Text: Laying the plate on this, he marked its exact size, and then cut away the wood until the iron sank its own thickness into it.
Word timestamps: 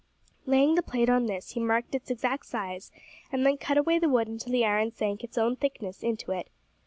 Laying 0.47 0.73
the 0.73 0.81
plate 0.81 1.11
on 1.11 1.27
this, 1.27 1.51
he 1.51 1.59
marked 1.59 1.93
its 1.93 2.09
exact 2.09 2.47
size, 2.47 2.91
and 3.31 3.45
then 3.45 3.55
cut 3.57 3.77
away 3.77 3.99
the 3.99 4.09
wood 4.09 4.27
until 4.27 4.51
the 4.51 4.65
iron 4.65 4.91
sank 4.91 5.23
its 5.23 5.37
own 5.37 5.55
thickness 5.55 6.01
into 6.01 6.31
it. 6.31 6.47